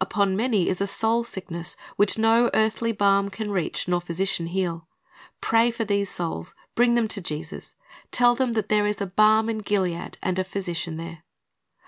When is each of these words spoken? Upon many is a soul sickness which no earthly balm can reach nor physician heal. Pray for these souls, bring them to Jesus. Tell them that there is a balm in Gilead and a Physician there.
Upon 0.00 0.36
many 0.36 0.68
is 0.68 0.80
a 0.80 0.86
soul 0.86 1.24
sickness 1.24 1.74
which 1.96 2.16
no 2.16 2.52
earthly 2.54 2.92
balm 2.92 3.30
can 3.30 3.50
reach 3.50 3.88
nor 3.88 4.00
physician 4.00 4.46
heal. 4.46 4.86
Pray 5.40 5.72
for 5.72 5.84
these 5.84 6.08
souls, 6.08 6.54
bring 6.76 6.94
them 6.94 7.08
to 7.08 7.20
Jesus. 7.20 7.74
Tell 8.12 8.36
them 8.36 8.52
that 8.52 8.68
there 8.68 8.86
is 8.86 9.00
a 9.00 9.06
balm 9.06 9.48
in 9.48 9.58
Gilead 9.58 10.18
and 10.22 10.38
a 10.38 10.44
Physician 10.44 10.98
there. 10.98 11.24